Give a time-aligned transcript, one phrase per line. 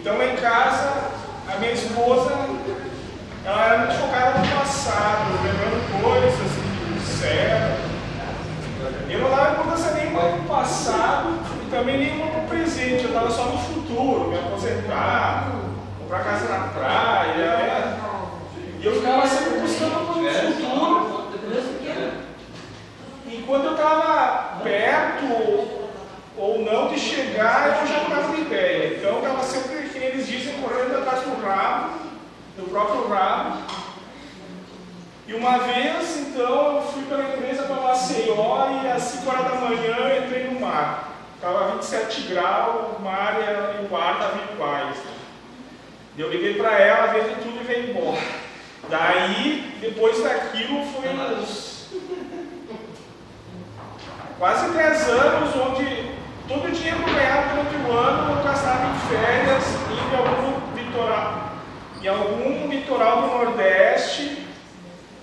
[0.00, 0.94] Então em casa,
[1.46, 2.32] a minha esposa,
[3.44, 7.76] ela era muito focada no passado, lembrando coisas que disseram.
[9.10, 13.44] Eu não dava importância nenhuma no passado e também nenhuma no presente, eu estava só
[13.44, 15.52] no futuro, me aposentar,
[15.98, 17.34] comprar casa na praia.
[17.34, 18.00] Né?
[18.80, 21.30] E eu ficava sempre buscando no futuro.
[23.30, 25.80] Enquanto eu estava perto
[26.38, 28.96] ou não de chegar, eu já estava de ideia.
[28.96, 29.69] Então eu estava sempre,
[30.70, 31.98] correndo atrás do rabo,
[32.56, 33.58] do próprio rabo.
[35.26, 39.54] E uma vez, então, eu fui pela empresa para Maceió e às 5 horas da
[39.56, 41.08] manhã eu entrei no mar.
[41.34, 44.96] Estava 27 graus, o mar e o ar estavam iguais.
[46.18, 48.20] Eu liguei para ela, veio tudo e veio embora.
[48.88, 51.88] Daí, depois daquilo, foi uns
[54.38, 56.10] quase 10 anos onde
[56.48, 60.59] todo o dinheiro ganhava durante o ano eu gastava em férias, indo em algum
[61.00, 61.52] litoral,
[62.02, 64.46] em algum litoral do Nordeste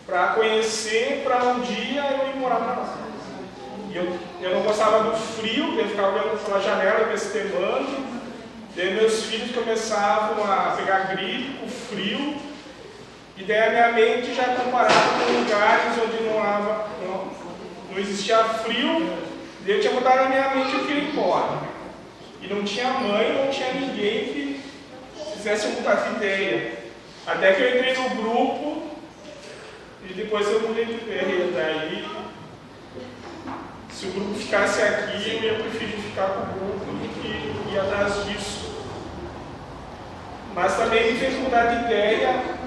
[0.05, 2.97] para conhecer, para um dia eu ir morar lá.
[3.91, 8.17] E eu, eu não gostava do frio, eu ficava olhando pela janela, pestemando.
[8.75, 12.35] Daí meus filhos começavam a pegar gripe, o frio,
[13.35, 16.39] e daí a minha mente já comparava com lugares onde não,
[17.07, 17.31] não,
[17.91, 19.17] não existia frio,
[19.65, 21.59] daí eu tinha mudado na minha mente eu queria ir embora.
[22.39, 24.46] E não tinha mãe, não tinha ninguém que
[25.37, 26.73] fizesse mudar de ideia.
[27.25, 28.83] Até que eu entrei no grupo
[30.09, 31.51] e depois eu mudei de ideia.
[31.53, 32.07] Daí,
[33.91, 37.79] se o grupo ficasse aqui, eu ia preferir ficar com o grupo do que ir
[37.79, 38.75] atrás disso.
[40.53, 42.57] Mas também me fez mudar de ideia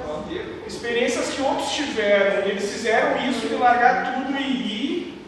[0.66, 2.48] experiências que outros tiveram.
[2.48, 5.24] Eles fizeram isso de largar tudo e ir.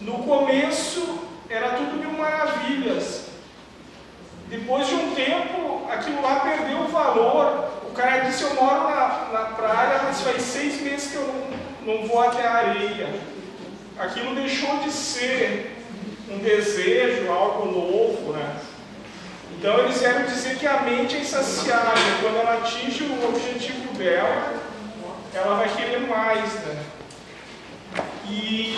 [0.00, 3.23] No começo era tudo mil maravilhas.
[4.54, 7.70] Depois de um tempo, aquilo lá perdeu o valor.
[7.90, 11.26] O cara disse: Eu moro na, na praia, mas faz seis meses que eu
[11.84, 13.08] não, não vou até a areia.
[13.98, 15.76] Aquilo deixou de ser
[16.30, 18.56] um desejo, algo novo, né?
[19.58, 24.54] Então eles vieram dizer que a mente é insaciável, quando ela atinge o objetivo dela,
[25.34, 26.84] ela vai querer mais, né?
[28.28, 28.76] E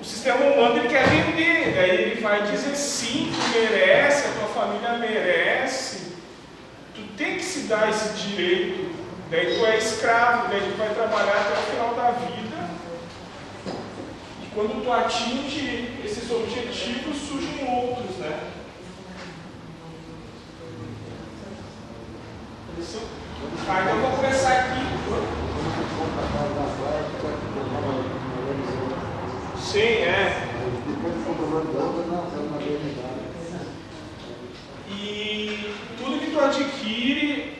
[0.00, 4.48] o, sistema humano ele quer vender, daí ele vai dizer sim, tu merece, a tua
[4.48, 6.14] família merece,
[6.94, 8.94] tu tem que se dar esse direito,
[9.30, 12.70] daí tu é escravo, daí tu vai trabalhar até o final da vida.
[14.42, 18.40] E quando tu atinge esses objetivos, surgem outros, né?
[23.68, 24.89] Ah, então eu vou começar aqui.
[29.70, 30.48] Sim, é.
[34.90, 37.56] E tudo que tu adquire,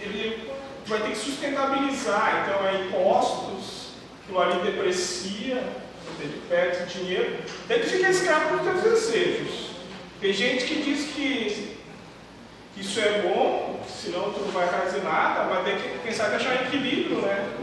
[0.00, 0.50] ele
[0.86, 2.46] vai ter que sustentabilizar.
[2.46, 3.88] Então é impostos,
[4.26, 5.62] que ali deprecia,
[6.18, 7.40] ele perde dinheiro.
[7.68, 9.70] Daí tu fica escravo dos teus desejos.
[10.18, 11.76] Tem gente que diz que
[12.74, 16.54] isso é bom, senão tu não vai fazer nada, vai ter que, quem sabe, achar
[16.54, 17.61] equilíbrio, né?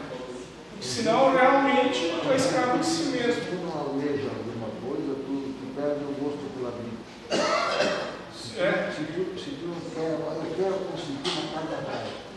[0.82, 3.34] Senão, realmente, tu é escravo de si mesmo.
[3.34, 7.00] Se tu não almeja alguma coisa, tu, tu perde o gosto pela vida.
[8.60, 8.92] É.
[8.92, 12.30] Se, tu, se tu não quer, eu quero conseguir uma carga praia.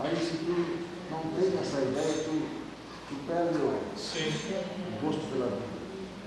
[0.00, 0.80] Aí, se tu
[1.10, 2.42] não tem essa ideia, tu,
[3.08, 4.32] tu perde o, Sim.
[4.98, 5.70] o gosto pela vida.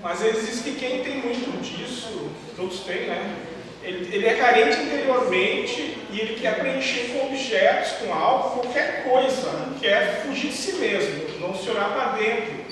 [0.02, 3.36] Mas eles dizem que quem tem muito disso, todos têm, né?
[3.82, 9.74] Ele, ele, é carente interiormente e ele quer preencher com objetos, com algo, qualquer coisa,
[9.78, 11.33] quer fugir de si mesmo,
[11.70, 12.64] olhar para dentro.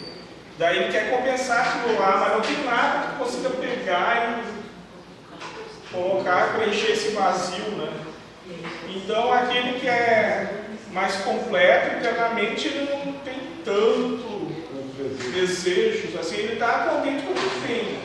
[0.59, 6.55] Daí ele quer compensar aquilo lá, mas não tem nada que consiga pegar e colocar,
[6.55, 7.93] preencher esse vazio, né?
[8.89, 14.53] Então aquele que é mais completo internamente, ele não tem tanto
[15.33, 17.99] desejos, assim, ele está contente com o que tem.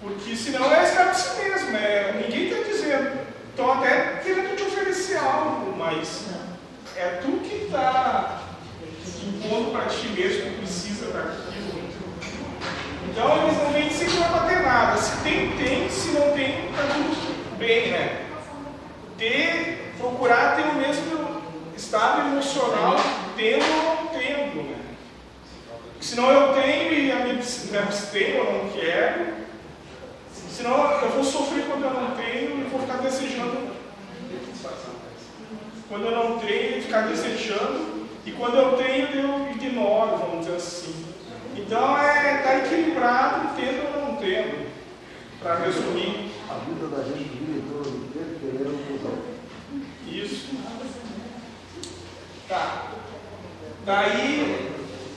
[0.00, 0.84] Porque senão é
[1.14, 3.20] si mesmo, é, ninguém está dizendo.
[3.50, 6.26] Estão até querendo te oferecer algo, mas
[6.96, 8.39] é tu que está
[9.26, 11.90] impondo para ti mesmo que precisa daquilo.
[13.10, 14.96] Então eles não vêm que não vai bater nada.
[14.96, 15.88] Se tem, tem.
[15.90, 18.26] Se não tem, está tudo bem, né?
[19.18, 21.42] Ter, procurar ter o mesmo
[21.76, 22.96] estado emocional,
[23.36, 24.76] tendo ou não tendo, né?
[26.00, 27.02] Senão eu tenho e
[27.70, 29.40] me abstenho, eu não quero.
[30.50, 33.70] Senão eu vou sofrer quando eu não tenho e vou ficar desejando.
[35.88, 37.99] Quando eu não tenho, ficar desejando.
[38.26, 41.06] E quando eu tenho, eu ignoro, vamos dizer assim.
[41.56, 44.68] Então é tá equilibrado, tendo ou não tendo,
[45.40, 46.30] para resumir.
[46.48, 49.18] a vida da gente gira em torno do ter, querer ou fusão.
[50.06, 50.48] Isso.
[52.48, 52.88] Tá.
[53.84, 54.72] Daí,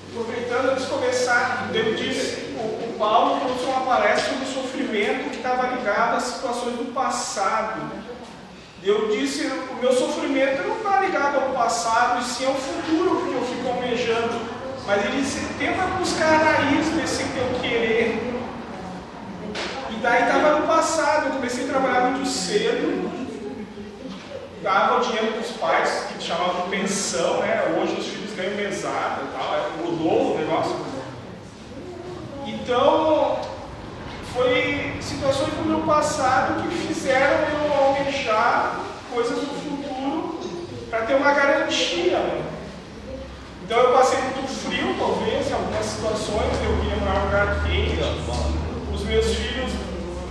[0.09, 5.37] aproveitando antes de começar, Deus disse, o, o Paulo uma palestra sobre o sofrimento que
[5.37, 7.81] estava ligado às situações do passado.
[8.85, 13.33] Eu disse, o meu sofrimento não está ligado ao passado, e sim ao futuro que
[13.33, 14.41] eu fico almejando.
[14.85, 18.33] Mas ele disse, tenta buscar a raiz desse teu querer.
[19.89, 23.09] E daí estava no passado, eu comecei a trabalhar muito cedo,
[24.61, 27.77] dava o dinheiro para os pais, que chamavam de pensão, né?
[27.79, 30.75] Hoje os filhos ganham mesada e tal, é, mudou o negócio.
[32.45, 33.39] Então,
[34.33, 38.79] foi situações do meu passado que fizeram eu almejar
[39.13, 40.39] coisas do futuro
[40.89, 42.19] para ter uma garantia.
[43.63, 47.63] Então eu passei muito frio, talvez, em algumas situações, eu queria morar num lugar.
[48.91, 49.71] Os meus filhos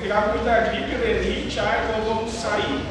[0.01, 2.85] pegavam muita gripe, elite, ah, então vamos sair.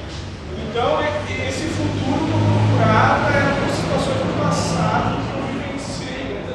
[0.70, 6.46] Então esse futuro que eu procurava era por situações do passado que eu vivenciei.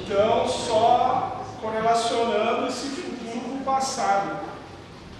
[0.00, 3.09] Então só correlacionando esse futuro
[3.64, 4.40] passado.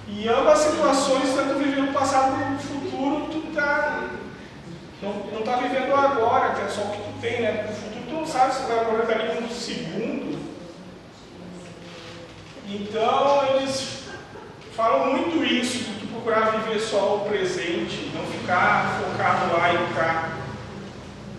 [0.09, 4.09] E ambas situações, tanto vivendo o passado como o futuro, tu tá,
[5.03, 7.67] não está vivendo agora, que é só o que tu tem, né?
[7.71, 10.41] O futuro tu não sabe se vai acontecer ali um segundo.
[12.69, 14.05] Então eles
[14.75, 19.95] falam muito isso, de tu procurar viver só o presente, não ficar focado lá e
[19.95, 20.31] cá.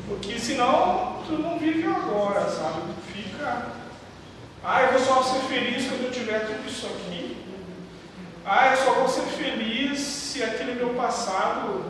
[0.08, 2.82] Porque senão tu não vive agora, sabe?
[2.82, 3.81] Tu fica
[4.64, 7.38] ah, eu vou só ser feliz quando eu tiver tudo isso aqui.
[8.46, 11.84] Ah, eu só vou ser feliz se aquele meu passado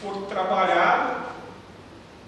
[0.00, 1.26] for trabalhado.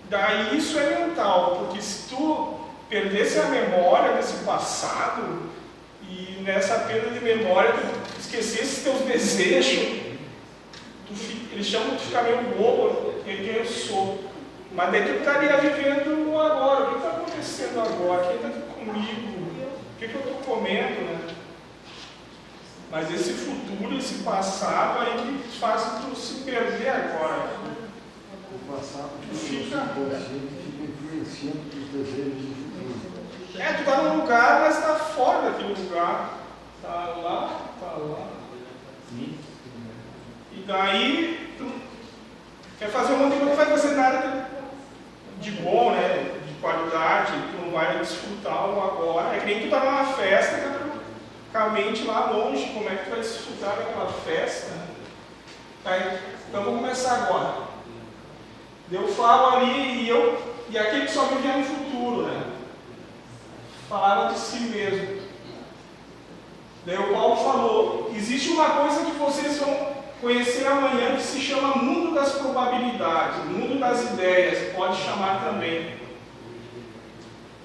[0.08, 5.50] Daí isso é mental, porque se tu perdesse a memória desse passado
[6.08, 10.02] e nessa perda de memória tu esquecesse teus desejos,
[11.08, 11.14] tu,
[11.52, 14.25] eles chamam de ficar meio bobo, quem eu sou.
[14.76, 16.84] Mas daí tu estaria vivendo o agora.
[16.84, 18.26] O que está acontecendo agora?
[18.26, 19.36] Quem está comigo?
[19.94, 21.00] O que, que eu estou comendo?
[21.00, 21.34] Né?
[22.90, 27.56] Mas esse futuro, esse passado aí que faz tu se perder agora.
[28.52, 33.58] O passado tu fica, fica influenciando os desejos do futuro.
[33.58, 36.34] É, tu está num lugar, mas está fora daquele lugar.
[36.76, 38.28] Está lá, está lá.
[40.52, 41.72] E daí tu
[42.78, 44.55] quer fazer um monte de coisa, não vai fazer nada
[45.40, 46.40] de bom, né?
[46.46, 49.36] De qualidade, tu não vai desfrutar agora.
[49.36, 50.76] É que nem tu tá numa festa,
[51.52, 54.72] com a mente lá longe, como é que tu vai desfrutar daquela festa?
[55.82, 55.96] Tá?
[56.48, 57.66] Então vamos começar agora.
[58.90, 62.44] Eu falo ali e eu e aquele que só vivia no futuro, né?
[63.88, 65.22] Falaram de si mesmo.
[66.84, 71.76] Daí o Paulo falou: existe uma coisa que vocês vão conhecer amanhã que se chama
[71.76, 75.94] mundo das probabilidades, mundo das ideias, pode chamar também.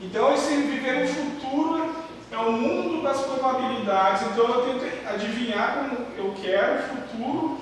[0.01, 1.95] Então, esse viver no futuro
[2.31, 4.23] é o mundo das probabilidades.
[4.23, 7.61] Então, eu tento adivinhar como eu quero o futuro.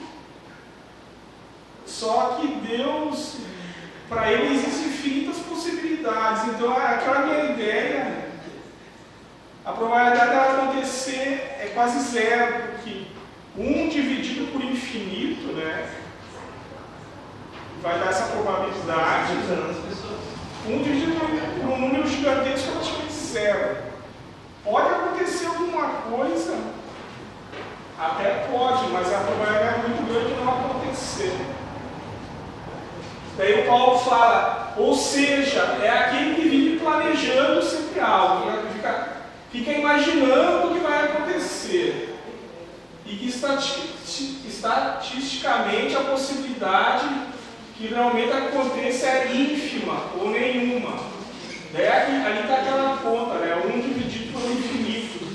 [1.86, 3.38] Só que Deus,
[4.08, 6.48] para Ele, existem infinitas possibilidades.
[6.54, 8.30] Então, aquela minha ideia,
[9.66, 12.69] a probabilidade dela acontecer é quase zero,
[13.60, 15.90] porque um dividido por infinito, né?
[17.84, 19.34] Vai dar essa probabilidade.
[20.66, 23.78] Um dividido por um número gigantesco praticamente zero.
[24.64, 26.58] Pode acontecer alguma coisa,
[27.98, 31.38] até pode, mas a probabilidade é muito grande de não acontecer.
[33.38, 39.08] Daí o Paulo fala, ou seja, é aquele que vive planejando sempre algo, fica,
[39.52, 42.09] fica imaginando o que vai acontecer
[43.22, 47.08] estatisticamente a possibilidade
[47.76, 51.10] que realmente aconteça é ínfima ou nenhuma.
[51.72, 53.56] Daí ali está aquela conta, né?
[53.56, 55.30] um dividido por infinito.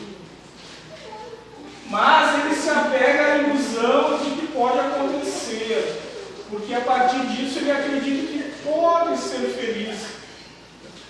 [1.89, 6.03] Mas ele se apega à ilusão de que pode acontecer,
[6.51, 10.07] porque a partir disso ele acredita que pode ser feliz.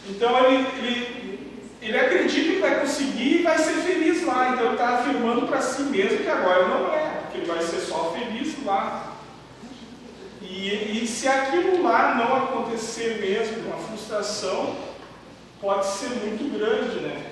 [0.09, 1.24] Então ele, ele
[1.85, 4.51] ele acredita que vai conseguir e vai ser feliz lá.
[4.51, 7.81] Então ele está afirmando para si mesmo que agora não é, que ele vai ser
[7.81, 9.13] só feliz lá.
[10.41, 14.77] E, e se aquilo lá não acontecer mesmo, a frustração
[15.61, 17.23] pode ser muito grande, né?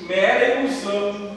[0.00, 1.36] Mera ilusão.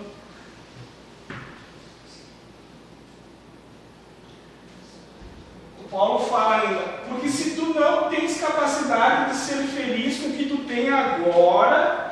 [5.96, 10.46] Paulo fala ainda, porque se tu não tens capacidade de ser feliz com o que
[10.46, 12.04] tu tem agora,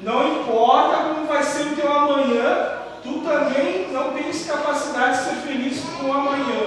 [0.00, 5.34] Não importa como vai ser o teu amanhã, tu também não tens capacidade de ser
[5.46, 6.66] feliz com o amanhã.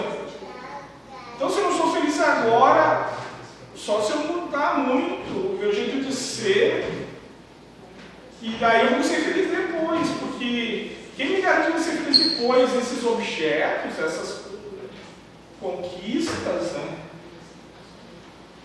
[1.36, 3.10] Então, se eu não sou feliz agora,
[3.74, 7.08] só se eu mudar muito o meu jeito de ser,
[8.42, 12.76] e daí eu vou ser feliz depois, porque quem me garante de ser feliz depois?
[12.76, 14.41] Esses objetos, essas
[15.62, 16.98] conquistas, né?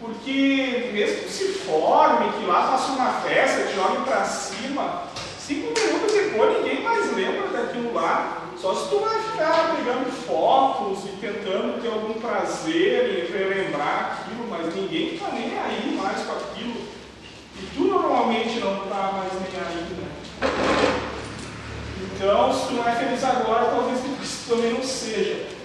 [0.01, 5.05] Porque mesmo que se forme, que lá faça uma festa, te jogue para cima,
[5.39, 8.43] cinco minutos depois ninguém mais lembra daquilo lá.
[8.61, 14.49] Só se tu vai ficar pegando fotos e tentando ter algum prazer em relembrar aquilo,
[14.49, 16.75] mas ninguém está nem aí mais com aquilo.
[17.59, 20.09] E tu normalmente não está mais nem aí, né?
[22.03, 25.56] Então, se tu não é feliz agora, talvez tu também não seja.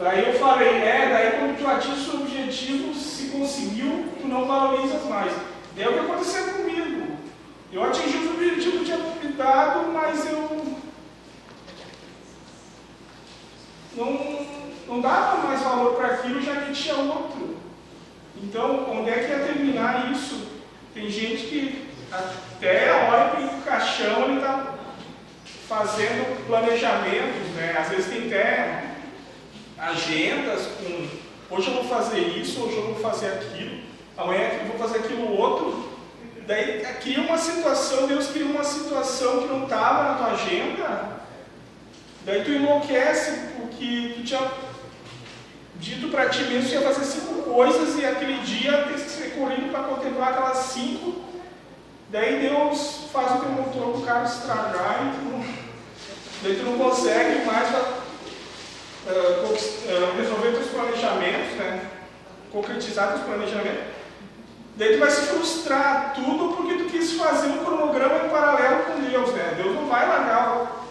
[0.00, 4.46] Daí eu falei, é, daí quando tu atinge o seu objetivo, se conseguiu, tu não
[4.46, 5.30] valorizas mais.
[5.76, 7.18] Daí é o que aconteceu comigo.
[7.70, 10.74] Eu atingi o objetivo que tinha dado, mas eu
[13.94, 14.46] não,
[14.88, 17.58] não dava mais valor para aquilo, já que tinha outro.
[18.42, 20.48] Então, onde é que ia terminar isso?
[20.94, 24.74] Tem gente que até a hora que o caixão está
[25.68, 27.76] fazendo planejamentos, né?
[27.78, 28.89] Às vezes tem até
[29.80, 33.80] agendas com hoje eu vou fazer isso, hoje eu vou fazer aquilo,
[34.16, 35.88] amanhã eu vou fazer aquilo outro.
[36.46, 41.20] Daí cria uma situação, Deus cria uma situação que não estava na tua agenda,
[42.24, 44.50] daí tu enlouquece porque tu tinha
[45.76, 49.30] dito para ti mesmo que ia fazer cinco coisas e aquele dia tem que ser
[49.30, 51.22] corrido para contemplar aquelas cinco.
[52.10, 55.54] Daí Deus faz o teu motor do carro estragar e tu,
[56.42, 57.68] daí tu não consegue mais
[59.06, 61.88] uh, resolver teus planejamentos, né?
[62.52, 63.84] concretizar teus planejamentos,
[64.76, 69.00] daí tu vai se frustrar tudo porque tu quis fazer um cronograma em paralelo com
[69.00, 69.32] Deus.
[69.32, 69.54] Né?
[69.56, 70.84] Deus não vai largar,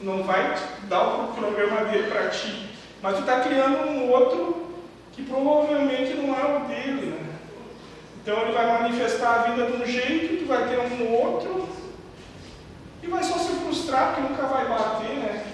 [0.00, 0.56] não vai
[0.88, 2.70] dar o cronograma dele para ti,
[3.02, 4.64] mas tu está criando um outro
[5.12, 7.06] que provavelmente não é o dele.
[7.06, 7.24] Né?
[8.22, 11.68] Então ele vai manifestar a vida de um jeito, tu vai ter um outro,
[13.02, 15.53] e vai só se frustrar porque nunca vai bater, né?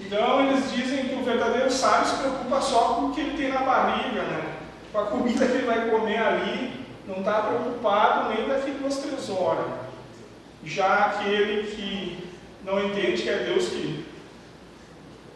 [0.00, 3.52] Então eles dizem que o verdadeiro sábio se preocupa só com o que ele tem
[3.52, 4.58] na barriga, né?
[4.92, 9.28] com a comida que ele vai comer ali, não está preocupado nem daqui duas, três
[9.30, 9.66] horas.
[10.64, 12.28] Já aquele que
[12.64, 14.04] não entende que é Deus que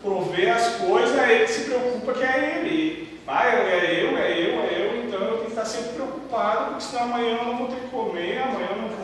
[0.03, 3.21] provê as coisas, é ele que se preocupa que é ele.
[3.27, 6.83] Ah, é eu, é eu, é eu, então eu tenho que estar sempre preocupado, porque
[6.83, 9.02] senão amanhã eu não vou ter que comer, amanhã eu não vou.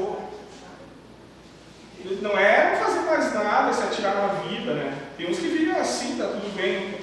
[2.23, 4.97] Não é fazer mais nada, se atirar na vida, né?
[5.17, 6.95] Tem uns que vivem assim, tá tudo bem.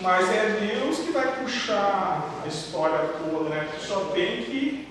[0.00, 3.68] Mas é Deus que vai puxar a história toda, né?
[3.74, 4.88] Tu só tem que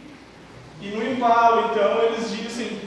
[0.81, 1.71] ir no embalo.
[1.71, 2.81] Então eles dizem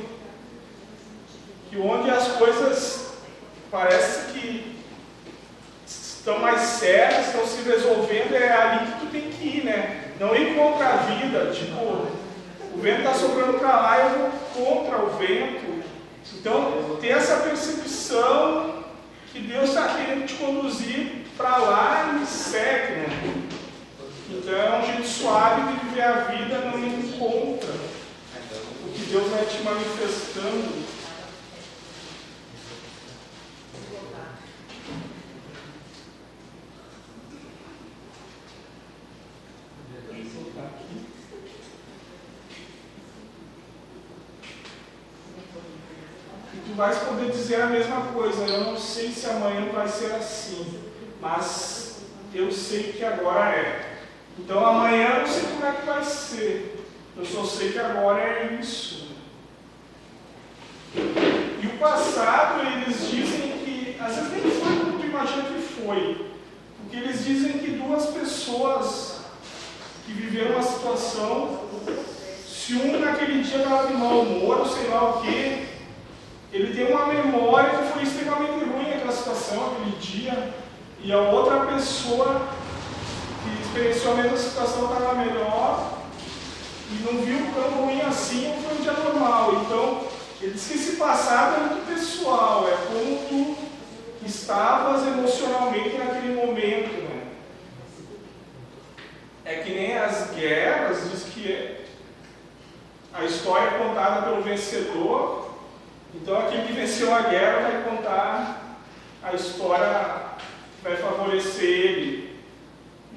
[1.71, 3.15] que onde as coisas
[3.71, 4.77] parece que
[5.87, 10.13] estão mais sérias, estão se resolvendo, é ali que tu tem que ir, né?
[10.19, 14.31] Não ir contra a vida, tipo, o vento está soprando para lá, eu vou
[14.65, 15.84] contra o vento.
[16.33, 18.85] Então, ter essa percepção
[19.33, 23.45] que Deus está querendo te conduzir para lá e segue, né?
[24.31, 29.45] Então é um jeito suave de viver a vida, não encontra o que Deus vai
[29.45, 30.94] te manifestando.
[46.75, 48.45] Vais poder dizer a mesma coisa.
[48.45, 50.81] Eu não sei se amanhã vai ser assim,
[51.21, 51.99] mas
[52.33, 53.99] eu sei que agora é.
[54.39, 56.87] Então amanhã eu não sei como é que vai ser.
[57.17, 59.09] Eu só sei que agora é isso.
[60.97, 66.31] E o passado, eles dizem que, às vezes nem foi como tu imagina que foi.
[66.79, 69.21] Porque eles dizem que duas pessoas
[70.05, 71.61] que viveram uma situação,
[72.47, 75.64] se um naquele dia estava de mau humor, ou sei lá o quê,
[76.55, 80.55] ele tem uma memória que foi extremamente ruim aquela situação, aquele dia,
[81.03, 82.43] e a outra pessoa
[83.43, 85.99] que experienciou a mesma situação estava melhor
[86.93, 89.65] e não viu tão ruim assim, foi um dia normal.
[89.65, 90.07] Então,
[90.41, 93.57] ele diz que esse passado é muito pessoal, é como tu
[94.25, 97.03] estavas emocionalmente naquele momento.
[97.03, 97.23] Né?
[99.45, 101.79] É que nem as guerras, diz que
[103.13, 105.44] a história é contada pelo vencedor
[106.15, 108.65] então aquele que venceu a guerra vai contar
[109.23, 110.35] a história
[110.83, 112.35] vai favorecer ele.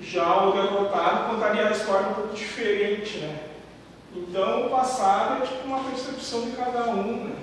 [0.01, 3.39] Já o derrotado contaria a história um pouco diferente, né?
[4.15, 7.25] Então, o passado é tipo uma percepção de cada um.
[7.25, 7.35] Né?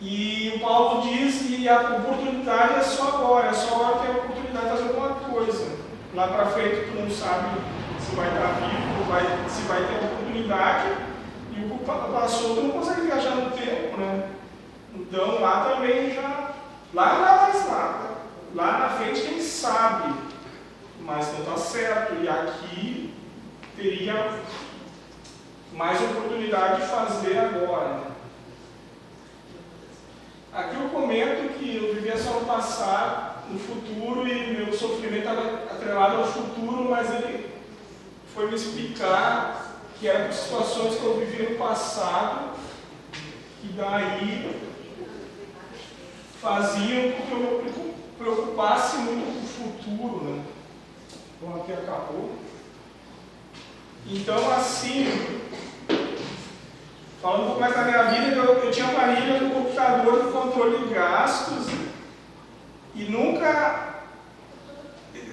[0.00, 4.22] E o Paulo diz que a oportunidade é só agora, é só agora que a
[4.22, 5.78] oportunidade de fazer alguma coisa.
[6.14, 7.60] Lá para frente tu não sabe
[8.00, 10.88] se vai estar vivo, vai, se vai ter oportunidade,
[11.56, 14.30] e o passou tu não consegue viajar no tempo, né?
[14.94, 16.52] Então lá também já.
[16.92, 18.10] Lá dá mais nada.
[18.54, 20.14] Lá na frente quem sabe,
[21.00, 22.14] mas não está certo.
[22.22, 23.14] E aqui
[23.76, 24.40] teria
[25.72, 28.10] mais oportunidade de fazer agora.
[30.52, 35.64] Aqui eu comento que eu vivia só no passado, no futuro, e meu sofrimento estava
[35.70, 37.50] atrelado ao futuro, mas ele
[38.34, 39.69] foi me explicar
[40.00, 42.54] que eram situações que eu vivia no passado,
[43.62, 44.62] e daí
[46.40, 50.24] faziam com que eu me preocupasse muito com o futuro.
[50.24, 50.42] Né?
[51.42, 52.30] Bom, aqui acabou.
[54.06, 55.06] Então, assim,
[57.20, 60.32] falando um pouco mais da minha vida, eu, eu tinha uma planilha no computador de
[60.32, 61.66] controle de gastos
[62.94, 63.90] e nunca.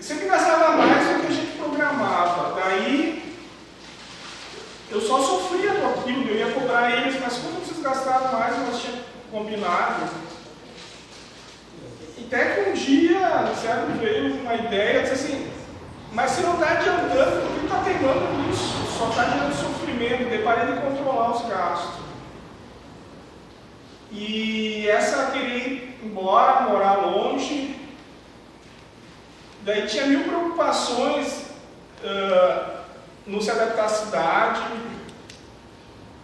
[0.01, 2.46] Sempre gastava mais do que a gente programava.
[4.97, 8.57] Daí, eu só sofria com aquilo, eu ia cobrar eles, mas como vocês gastaram mais,
[8.57, 10.09] nós tínhamos combinado.
[12.19, 15.51] Até que um dia, certo, veio uma ideia, disse assim,
[16.11, 18.73] mas se não está adiantando, por que está teimando nisso?
[18.97, 22.01] Só está gerando sofrimento, deparei de controlar os gastos.
[24.11, 27.75] E essa queria ir embora, morar longe.
[29.61, 31.51] Daí tinha mil preocupações
[32.03, 32.76] uh,
[33.27, 34.61] no se adaptar à cidade,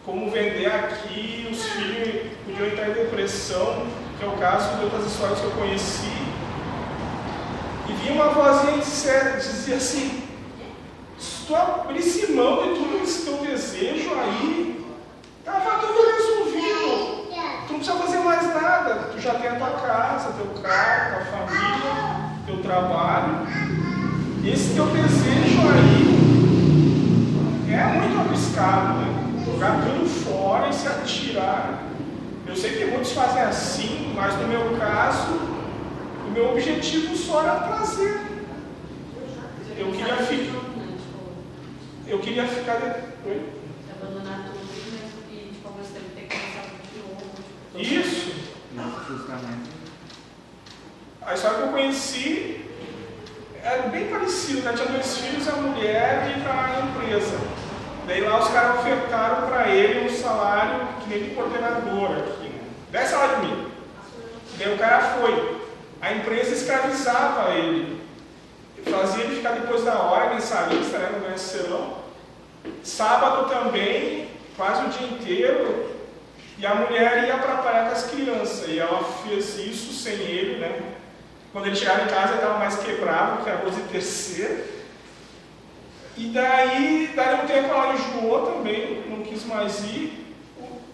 [0.05, 3.85] como vender aqui, os filhos podiam entrar em depressão
[4.17, 6.11] que é o caso de outras histórias que eu conheci,
[7.89, 10.23] e vinha uma vozinha que dizia assim,
[11.17, 14.85] se tu abrisse mão de tudo esse teu desejo aí,
[15.39, 17.23] estava tudo resolvido.
[17.67, 18.95] Tu não precisa fazer mais nada.
[19.13, 23.47] Tu já tem a tua casa, teu carro, tua família, teu trabalho.
[24.45, 26.22] Esse teu desejo aí
[27.83, 29.43] é muito arriscado, né?
[29.45, 31.83] Jogar tudo fora e se atirar.
[32.47, 35.33] Eu sei que muitos fazem assim, mas no meu caso,
[36.27, 38.21] o meu objetivo só era prazer.
[39.77, 40.63] Eu queria ficar.
[42.07, 42.79] Eu queria ficar.
[43.25, 43.49] Oi?
[44.01, 44.59] Abandonar tudo
[45.31, 47.35] e tipo, ao mesmo tempo ter que começar tudo de novo.
[47.77, 48.33] Tipo, Isso.
[51.25, 52.65] A história que eu conheci
[53.63, 54.73] era bem parecido, né?
[54.73, 57.52] Tinha dois filhos, a mulher e a empresa.
[58.07, 62.61] Daí lá os caras ofertaram para ele um salário que nem de coordenador aqui, né?
[62.91, 63.71] 10 salários mínimos.
[64.57, 65.63] Daí o cara foi.
[66.01, 68.01] A empresa escravizava ele.
[68.89, 72.03] Fazia ele ficar depois da hora, mensalista, né, no mensalão.
[72.83, 75.93] Sábado também, quase o dia inteiro.
[76.57, 78.67] E a mulher ia para a com as crianças.
[78.67, 80.81] E ela fez isso sem ele, né?
[81.51, 84.65] Quando ele chegava em casa, ele estava mais quebrado que a Rose terceira.
[86.15, 90.35] E daí, daí um tempo ela enjoou também, não quis mais ir.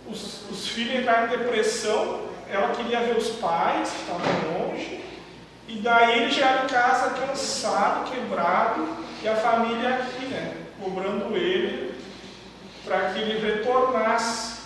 [0.08, 5.04] Os, os filhos entraram em depressão, ela queria ver os pais, que estavam longe.
[5.68, 8.88] E daí ele chegava em casa cansado, quebrado,
[9.22, 11.94] e a família aqui, né, cobrando ele
[12.86, 14.60] para que ele retornasse.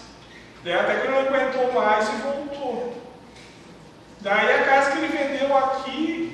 [0.63, 3.03] Daí até que ele não aguentou mais e voltou.
[4.21, 6.32] Daí a casa que ele vendeu aqui,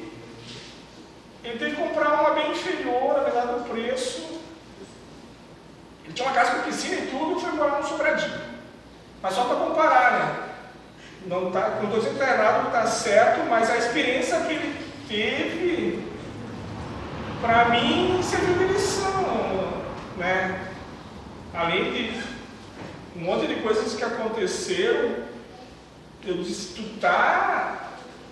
[1.44, 4.40] ele teve que comprar uma bem inferior, apesar do preço.
[6.04, 8.42] Ele tinha uma casa com piscina e tudo e foi morar no sobradinho.
[9.22, 10.50] Mas só para comparar, né?
[11.26, 14.86] Não tá, não estou dizendo que está errado, está certo, mas a experiência que ele
[15.08, 16.08] teve,
[17.42, 19.84] para mim, serviu de lição,
[20.18, 20.68] né?
[21.54, 22.24] Além de
[23.16, 25.16] um monte de coisas que aconteceram,
[26.26, 27.90] eu disse, tu está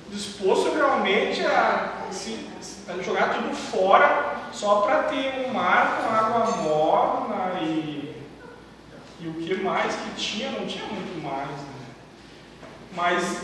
[0.10, 2.48] disposto realmente a se,
[3.04, 8.24] jogar tudo fora só para ter um mar com água morna e,
[9.20, 11.50] e o que mais que tinha, não tinha muito mais.
[11.50, 11.74] Né?
[12.94, 13.42] Mas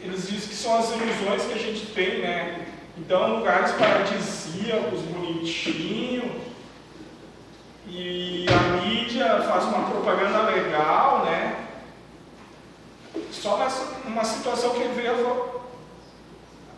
[0.00, 2.66] eles dizem que são as ilusões que a gente tem, né?
[2.98, 6.42] Então, lugares paradisíacos, bonitinhos,
[7.86, 11.68] e a mídia faz uma propaganda legal, né?
[13.30, 13.68] Só
[14.06, 15.62] uma situação que veio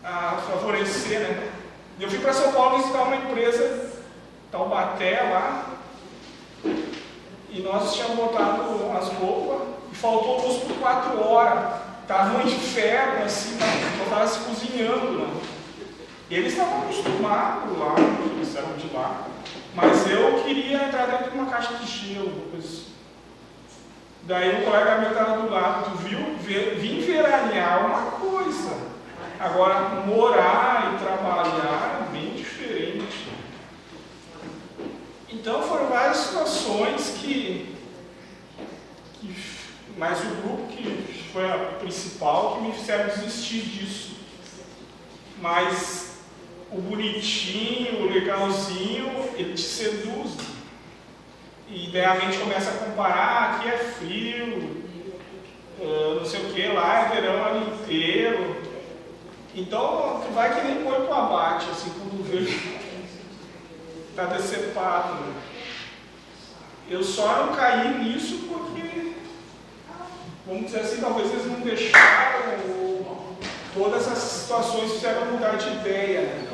[0.05, 1.51] a favorecer, né?
[1.99, 3.89] Eu fui para São Paulo visitar uma empresa,
[4.51, 5.65] Taubaté lá,
[7.49, 8.63] e nós tínhamos botado
[8.97, 11.85] as roupas e faltou luz por quatro horas.
[12.01, 13.57] Estava um inferno assim,
[13.97, 15.19] eu estava se cozinhando.
[15.19, 15.41] Né?
[16.29, 17.95] E eles estavam acostumados lá,
[18.35, 19.21] eles eram de lá.
[19.73, 22.51] Mas eu queria entrar dentro de uma caixa de gelo.
[22.57, 22.85] Assim.
[24.23, 26.19] Daí o colega meu estava do lado, tu viu?
[26.39, 28.54] Vim veranear é uma coisa.
[29.39, 33.27] Agora, morar e trabalhar é bem diferente.
[35.29, 37.75] Então foram várias situações que,
[39.19, 39.35] que
[39.97, 44.15] mas o grupo que foi a principal que me fizeram desistir disso.
[45.41, 46.19] Mas
[46.71, 50.31] o bonitinho, o legalzinho, ele te seduz.
[51.69, 54.83] E idealmente começa a comparar, aqui é frio,
[55.79, 58.64] uh, não sei o que, lá é verão ano inteiro.
[59.55, 62.85] Então vai que nem põe pro abate, assim, quando vê
[64.09, 65.13] está decepado.
[65.13, 65.41] Né?
[66.89, 69.13] Eu só não caí nisso porque,
[70.45, 73.37] vamos dizer assim, talvez eles não deixaram, ou
[73.73, 76.21] todas essas situações fizeram mudar de ideia.
[76.21, 76.47] Né?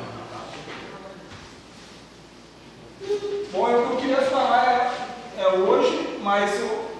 [3.52, 4.94] Bom, eu queria falar
[5.36, 6.91] é, é hoje, mas eu,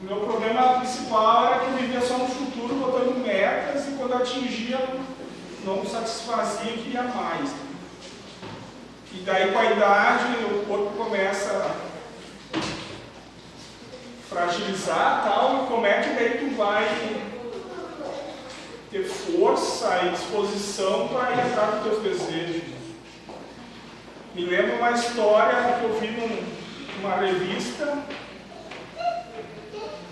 [0.00, 4.14] o meu problema principal era que eu vivia só no futuro, botando metas, e quando
[4.14, 4.78] atingia,
[5.64, 7.50] não satisfazia e queria mais.
[9.12, 11.76] E daí com a idade o corpo começa
[12.54, 12.60] a
[14.28, 16.86] fragilizar tal, e como é que daí tu vai
[18.90, 22.74] ter força e disposição para ir atrás dos teus desejos?
[24.34, 27.98] Me lembro uma história que eu vi num, numa revista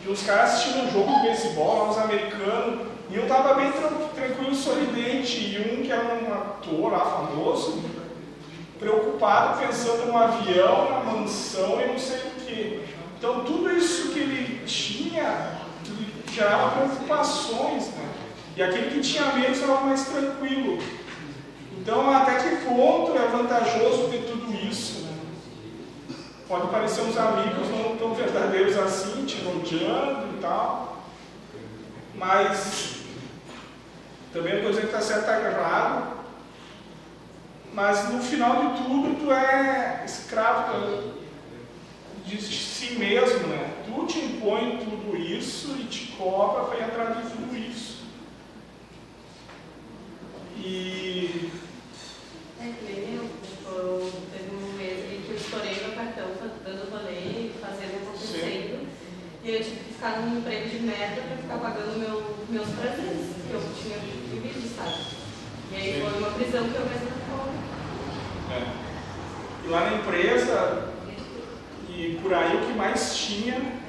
[0.03, 3.73] de uns caras assistindo um jogo de beisebol, uns americanos, e um estava bem
[4.15, 7.83] tranquilo, sorridente, e um que era um ator lá famoso,
[8.79, 12.85] preocupado pensando no avião, na mansão e não sei o que.
[13.17, 15.61] Então tudo isso que ele tinha
[16.33, 18.09] gerava preocupações, né?
[18.57, 20.79] E aquele que tinha menos estava mais tranquilo.
[21.79, 25.02] Então até que ponto é vantajoso ter tudo isso?
[26.53, 31.03] Pode parecer uns amigos não tão verdadeiros assim, te rodeando e tal.
[32.15, 32.97] Mas
[34.35, 36.17] também não estou que está certo ou errado,
[37.73, 41.15] mas no final de tudo tu é escravo
[42.27, 43.73] de si mesmo, né?
[43.87, 48.03] Tu te impõe tudo isso e te cobra para ir atrás de tudo isso.
[50.59, 51.51] E.
[52.61, 57.51] É que nem eu, tipo, teve um mês que eu estourei meu cartão dando rolê,
[57.61, 58.89] fazendo acontecendo.
[59.45, 59.61] E eu
[60.33, 64.95] num emprego de merda para ficar pagando meu, meus prazeres que eu tinha vivido, sabe?
[65.71, 67.13] E aí foi uma prisão que eu mesma
[68.51, 68.83] é.
[69.65, 70.89] E lá na empresa,
[71.89, 73.81] e por aí o que mais tinha,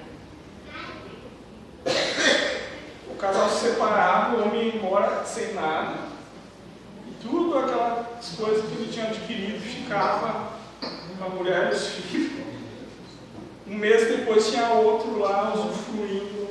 [3.09, 5.95] o casal se separava, o homem ia embora sem nada,
[7.07, 10.53] e tudo aquelas coisas que ele tinha adquirido ficava
[11.17, 12.42] com a mulher e os filhos.
[13.65, 16.49] Um mês depois tinha outro lá usufruindo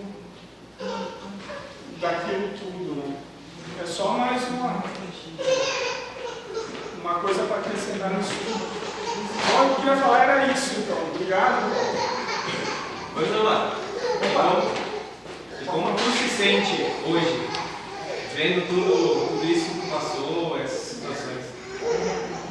[2.01, 2.95] daquilo tudo.
[2.97, 3.17] Né?
[3.83, 4.83] É só mais uma
[7.03, 8.31] uma coisa para acrescentar nisso.
[9.51, 10.97] Bom, o que eu queria falar era isso, então.
[11.15, 11.73] Obrigado.
[13.17, 13.73] Oi, Zama.
[14.31, 14.93] Opa.
[15.67, 17.49] Como tu se sente hoje,
[18.35, 21.45] vendo tudo, tudo isso que passou, essas situações?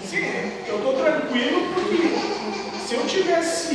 [0.04, 3.68] Sim, eu estou tranquilo porque se eu tivesse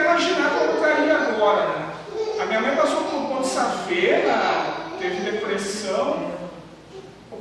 [0.00, 1.66] imaginar como eu estaria agora.
[1.68, 1.94] Né?
[2.40, 4.38] A minha mãe passou por um ponto safena,
[4.98, 6.32] teve depressão,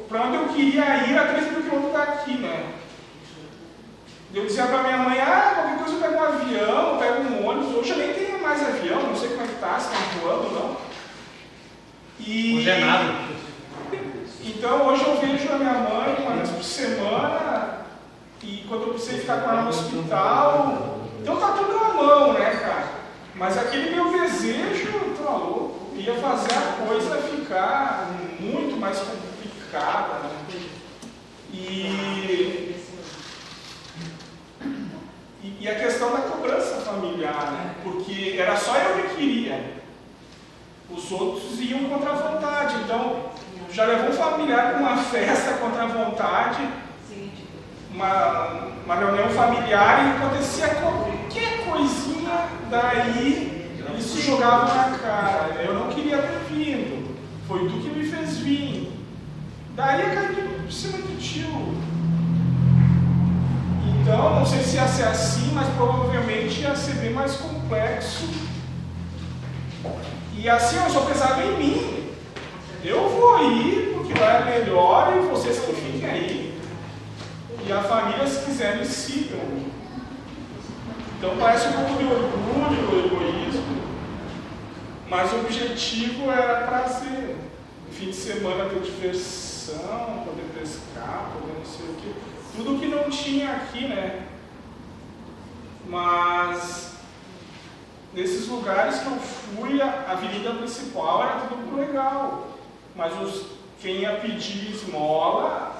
[0.07, 2.73] para onde eu queria ir a 3 mil quilômetros daqui, né?
[4.33, 7.75] Eu dizia para minha mãe, ah, qualquer coisa eu pego um avião, pego um ônibus,
[7.75, 10.45] hoje eu nem tenho mais avião, não sei como é que está, se está voando
[10.45, 10.77] ou não.
[12.19, 12.57] E...
[12.57, 13.13] Hoje é nada.
[14.43, 17.85] Então hoje eu vejo a minha mãe uma vez por semana,
[18.41, 22.49] e quando eu precisei ficar com ela no hospital, então tá tudo na mão, né,
[22.62, 22.83] cara?
[23.33, 30.19] Mas aquele meu desejo, tô louco, ia fazer a coisa ficar muito mais complicada.
[30.19, 30.59] Né?
[31.53, 32.75] E,
[35.41, 37.75] e, e, a questão da cobrança familiar, né?
[37.83, 39.81] porque era só eu que queria.
[40.89, 42.75] Os outros iam contra a vontade.
[42.83, 43.31] Então,
[43.71, 46.67] já levou um familiar com uma festa contra a vontade,
[47.93, 53.53] uma, uma reunião familiar e acontecia qualquer coisinha daí
[53.93, 55.62] eles se jogavam na cara.
[55.63, 57.15] Eu não queria ter vindo.
[57.47, 58.91] Foi tu que me fez vir.
[59.75, 61.75] Daí eu caí por cima do tio.
[64.01, 68.27] Então, não sei se ia ser assim, mas provavelmente ia ser bem mais complexo.
[70.36, 72.10] E assim eu só pensava em mim.
[72.84, 76.52] Eu vou ir porque que lá é melhor e vocês que fiquem aí.
[77.65, 79.39] E a família, se quiserem, sigam.
[81.17, 83.82] Então parece um pouco de orgulho, egoísmo,
[85.10, 87.38] mas o objetivo era prazer.
[87.91, 92.12] Fim de semana ter diversão, poder pescar, poder não sei o quê.
[92.58, 94.28] Tudo que não tinha aqui, né?
[95.88, 96.97] Mas
[98.13, 102.47] nesses lugares que eu fui, a avenida principal era tudo legal.
[102.95, 103.45] Mas os,
[103.80, 105.72] quem ia pedir esmola,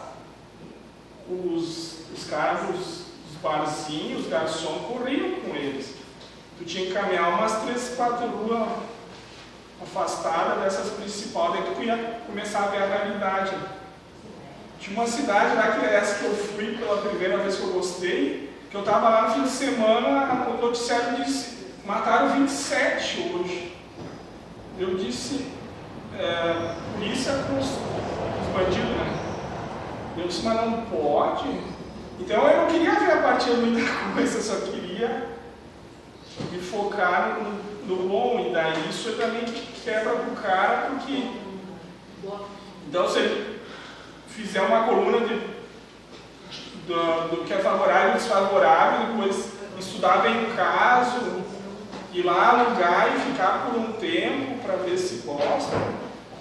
[1.30, 3.04] os, os caras dos,
[3.42, 5.96] barzinhos, os garçons, corriam com eles.
[6.58, 8.70] Tu tinha que caminhar umas três, quatro ruas
[9.82, 13.54] afastadas dessas principais, daí tu ia começar a ver a realidade.
[14.80, 17.74] Tinha uma cidade lá que é essa que eu fui pela primeira vez que eu
[17.74, 23.74] gostei, que eu estava lá no fim de semana, o noticiário disse, mataram 27 hoje.
[24.80, 25.46] Eu disse,
[26.18, 29.13] é, polícia com os, os bandidos, né?
[30.18, 31.48] Eu disse, mas não pode.
[32.20, 35.30] Então eu não queria ver a partir muita coisa, eu só queria
[36.52, 38.46] me focar no, no bom.
[38.48, 39.46] E daí isso é também
[39.84, 41.32] quebra pro cara, porque.
[42.88, 43.60] Então se ele
[44.28, 45.54] fizer uma coluna de
[46.88, 51.44] do, do que é favorável e desfavorável, depois estudar bem o caso,
[52.14, 55.76] ir lá alugar e ficar por um tempo para ver se gosta.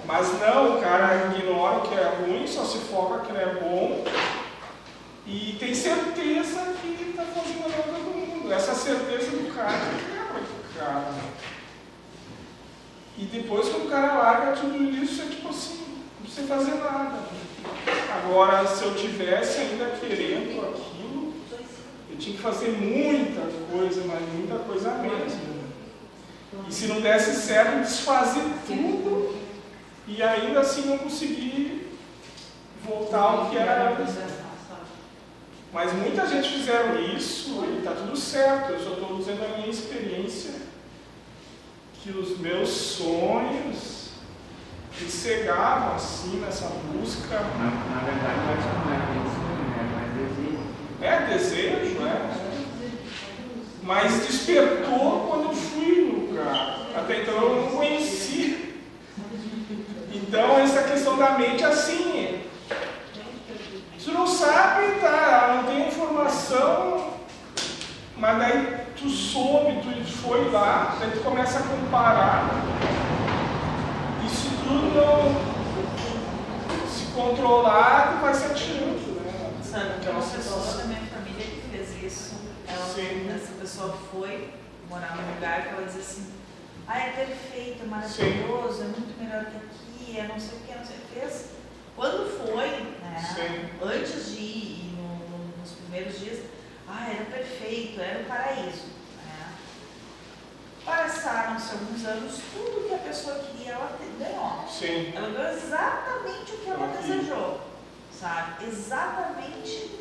[0.05, 4.05] Mas não, o cara ignora o que é ruim, só se foca que é bom
[5.27, 8.53] e tem certeza que está fazendo a todo mundo.
[8.53, 11.15] Essa certeza do cara quebra do cara.
[13.17, 15.85] E depois quando o cara larga tudo isso, é tipo assim,
[16.19, 17.21] não precisa fazer nada.
[18.25, 21.35] Agora, se eu tivesse ainda querendo aquilo,
[22.11, 25.63] eu tinha que fazer muita coisa, mas muita coisa mesmo.
[26.69, 29.42] E se não desse certo, desfazer tudo
[30.07, 31.97] e ainda assim não conseguir
[32.85, 34.15] voltar ao que era antes.
[35.73, 38.73] Mas muita gente fizeram isso e está tudo certo.
[38.73, 40.53] Eu só estou usando a minha experiência
[42.03, 44.03] que os meus sonhos
[45.01, 47.41] e cegavam assim nessa busca.
[47.41, 49.41] Na, na verdade, acho que não é isso,
[49.79, 50.63] é mais desejo.
[51.01, 52.43] É desejo, é.
[53.83, 56.87] Mas despertou quando eu fui no lugar.
[56.95, 58.62] Até então eu não conhecia.
[60.33, 62.43] Então essa questão da mente é assim.
[64.03, 65.57] Tu não sabe, tá?
[65.57, 67.19] Não tem informação,
[68.17, 72.49] mas daí tu soube, tu foi lá, daí tu começa a comparar
[74.73, 79.53] tudo não se controlar, vai se atirando, né?
[79.63, 82.35] Sabe, tem uma pessoa da minha família que fez isso.
[82.67, 83.31] Ela, Sim.
[83.35, 84.51] essa pessoa foi
[84.89, 86.33] morar num lugar que ela dizia assim,
[86.89, 88.83] ah, é perfeito, é maravilhoso, Sim.
[88.83, 91.47] é muito melhor que aqui, é não sei o que, não sei o que fez.
[91.95, 92.69] Quando foi,
[93.01, 96.41] né, antes de ir, no, no, nos primeiros dias,
[96.89, 98.93] ah, era perfeito, era o paraíso.
[100.85, 104.69] Passaram-se alguns anos, tudo que a pessoa queria, ela ganhou.
[104.69, 105.13] Sim.
[105.15, 107.03] Ela ganhou exatamente o que ela Aqui.
[107.03, 107.61] desejou,
[108.13, 108.65] sabe?
[108.67, 110.01] Exatamente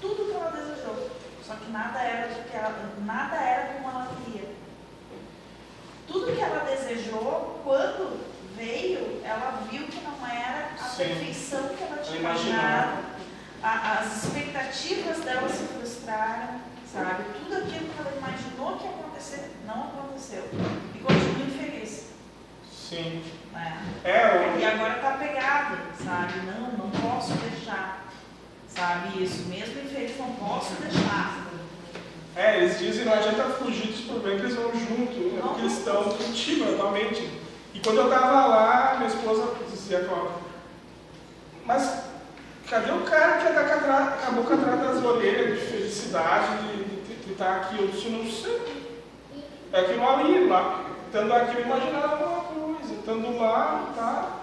[0.00, 1.10] tudo que ela desejou.
[1.44, 4.54] Só que nada era do que ela, nada era como ela queria.
[6.06, 8.20] Tudo que ela desejou, quando
[8.56, 11.04] veio, ela viu que não era a Sim.
[11.04, 13.14] perfeição que ela tinha imaginado.
[13.62, 17.24] As expectativas dela se frustraram, sabe?
[17.38, 20.44] Tudo aquilo que ela imaginou que ia acontecer, não aconteceu.
[20.94, 22.08] E continua infeliz.
[22.70, 23.22] Sim.
[24.04, 24.10] É.
[24.10, 26.40] é E agora está pegado, sabe?
[26.46, 28.04] Não, não posso deixar.
[28.68, 29.44] Sabe isso?
[29.46, 31.44] Mesmo infeliz, não posso deixar.
[32.36, 35.40] É, eles dizem não adianta fugir dos problemas que eles vão junto, né?
[35.40, 37.43] porque eles estão contigo, atualmente.
[37.84, 40.08] Quando eu estava lá, minha esposa dizia,
[41.66, 42.04] mas
[42.66, 46.46] cadê o cara que está com a boca atrás das orelhas de felicidade,
[47.26, 47.82] de estar tá aqui?
[47.82, 48.94] Eu disse, não sei.
[49.70, 54.40] É aquilo ali, lá, estando aqui eu imaginava alguma coisa, estando lá, tá.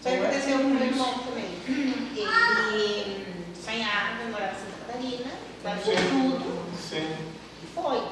[0.00, 1.44] Isso aconteceu com o meu irmão também.
[2.74, 5.30] Ele sonhava em morar em Santa Catarina,
[5.62, 7.16] largou tudo Sim.
[7.62, 8.02] e foi.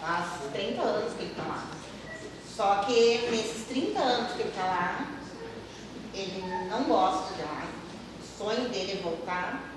[0.00, 1.76] Faz 30 anos que ele está lá.
[2.56, 5.06] Só que nesses 30 anos que ele está lá,
[6.14, 7.66] ele não gosta de lá.
[8.18, 9.74] O sonho dele é voltar.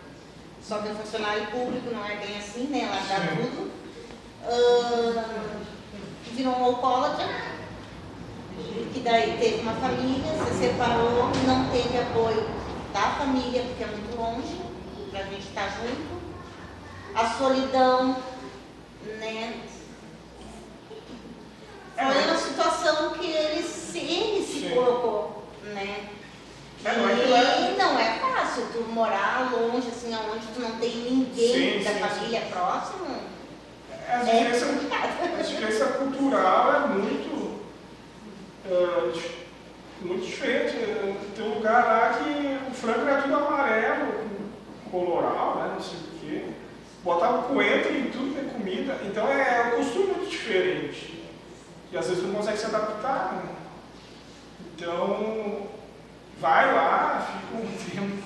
[0.63, 2.87] Só que o funcionário público não é bem assim, né?
[2.89, 3.35] Largar Sim.
[3.35, 3.71] tudo.
[4.45, 5.65] Uh,
[6.31, 7.27] virou um alcoólatra,
[8.93, 12.49] que daí teve uma família, se separou, não teve apoio
[12.93, 14.57] da família, porque é muito longe,
[15.11, 16.19] para a gente estar tá junto.
[17.13, 18.15] A solidão,
[19.05, 19.68] né?
[21.99, 26.07] Foi uma situação que ele se, ele se colocou, né?
[26.85, 30.95] É, não é E não é fácil tu morar longe, assim, onde tu não tem
[30.95, 33.05] ninguém Sim, da sim, família próximo.
[33.91, 35.09] É, a, É diferença, complicado.
[35.37, 37.59] a diferença cultural é muito,
[38.65, 39.11] é,
[40.01, 40.77] muito diferente.
[40.77, 44.29] É, Tem um lugar lá que o frango é tudo amarelo,
[44.89, 46.45] coloral, né, não sei o quê.
[47.03, 48.99] Botava coentro em tudo que é comida.
[49.03, 51.18] Então é um costume muito diferente.
[51.91, 53.33] E às vezes tu não consegue se adaptar.
[53.33, 53.51] Né?
[54.75, 55.67] Então,
[56.39, 57.67] vai lá, fica um
[58.07, 58.23] tempo,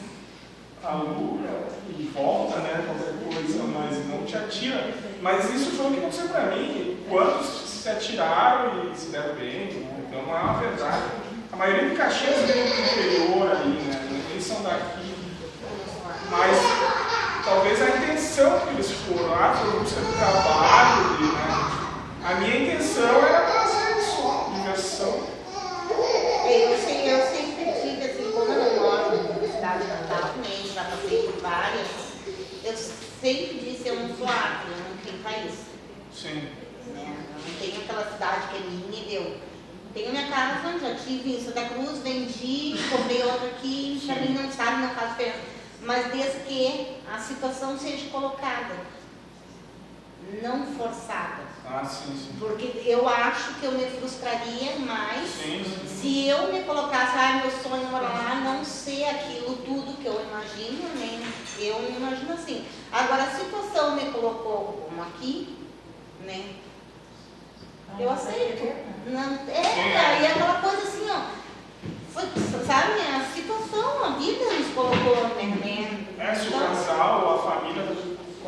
[0.84, 1.50] aluga
[1.90, 2.84] e volta, né?
[2.86, 4.94] Qualquer coisa, mas não te atira.
[5.22, 6.98] Mas isso foi o que aconteceu pra mim.
[7.10, 9.74] Quantos se atiraram e se deram bem?
[9.74, 10.06] né?
[10.08, 11.04] Então é uma verdade.
[11.52, 14.28] A maioria de Caxias vem do interior ali, né?
[14.32, 15.14] Eles são daqui.
[16.30, 16.58] Mas
[17.46, 21.33] talvez a intenção que eles foram, ah, foi busca do trabalho, né?
[22.26, 24.22] A minha intenção era trazer isso,
[24.56, 25.28] diversão.
[25.90, 31.24] Eu, sei, eu sempre tive, assim, como eu moro na cidade natal, nem já passei
[31.24, 31.88] por várias,
[32.64, 35.54] eu sempre disse, eu não sou árvore, eu não tenho país.
[36.16, 36.48] Sim.
[36.94, 37.14] né?
[37.36, 39.38] Eu não tenho aquela cidade que é minha e deu.
[39.94, 44.50] Tenho minha casa, já tive em Santa Cruz, vendi, comprei outra aqui, pra mim não
[44.50, 45.40] sabe, não faz diferença.
[45.82, 48.76] Mas desde que a situação seja colocada,
[50.42, 51.44] não forçada.
[51.66, 52.36] Ah, sim, sim.
[52.40, 55.88] Porque eu acho que eu me frustraria mais Sim, sim.
[55.88, 60.06] se eu me colocasse, ah, meu sonho é morar lá, não ser aquilo tudo que
[60.06, 61.20] eu imagino, nem
[61.60, 62.66] eu me imagino assim.
[62.92, 65.58] Agora, a situação me colocou como aqui,
[66.26, 66.56] né?
[68.00, 68.76] Eu aceito.
[69.08, 71.44] Não, é, aí é aquela coisa assim, ó.
[72.14, 72.24] Foi,
[72.66, 75.44] sabe, a situação, a vida nos colocou, né?
[75.64, 76.08] né?
[76.20, 77.84] É, se o Então, casal ou a família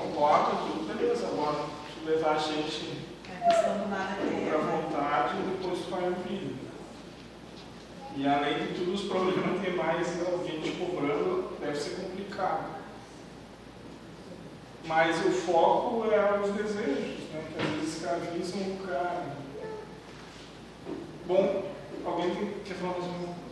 [0.09, 1.27] concorda, tudo beleza.
[1.27, 1.65] Agora,
[2.03, 4.49] se levar a gente É ter.
[4.49, 6.55] pra vontade, depois tu vai ouvir.
[8.17, 12.75] E além de tudo, os problemas ter mais alguém te cobrando deve ser complicado.
[14.87, 17.43] Mas o foco é os desejos, né?
[17.53, 19.35] Que às vezes escravizam o cara.
[21.27, 21.63] Bom,
[22.05, 23.45] alguém tem- quer falar mais alguma coisa?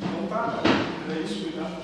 [0.00, 0.60] Não tá,
[1.12, 1.82] é isso, cuidado.